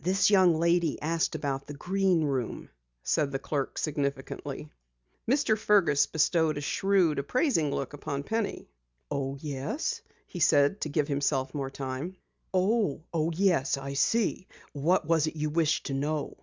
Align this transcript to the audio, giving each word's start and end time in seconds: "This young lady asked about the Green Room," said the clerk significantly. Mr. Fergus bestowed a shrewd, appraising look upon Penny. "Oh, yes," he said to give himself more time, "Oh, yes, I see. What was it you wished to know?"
"This 0.00 0.28
young 0.28 0.58
lady 0.58 1.00
asked 1.00 1.36
about 1.36 1.68
the 1.68 1.72
Green 1.72 2.24
Room," 2.24 2.68
said 3.04 3.30
the 3.30 3.38
clerk 3.38 3.78
significantly. 3.78 4.72
Mr. 5.30 5.56
Fergus 5.56 6.04
bestowed 6.04 6.58
a 6.58 6.60
shrewd, 6.60 7.20
appraising 7.20 7.70
look 7.72 7.92
upon 7.92 8.24
Penny. 8.24 8.68
"Oh, 9.08 9.38
yes," 9.40 10.02
he 10.26 10.40
said 10.40 10.80
to 10.80 10.88
give 10.88 11.06
himself 11.06 11.54
more 11.54 11.70
time, 11.70 12.16
"Oh, 12.52 13.04
yes, 13.32 13.76
I 13.76 13.92
see. 13.94 14.48
What 14.72 15.06
was 15.06 15.28
it 15.28 15.36
you 15.36 15.48
wished 15.48 15.86
to 15.86 15.94
know?" 15.94 16.36